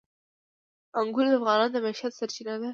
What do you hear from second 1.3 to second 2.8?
افغانانو د معیشت سرچینه ده.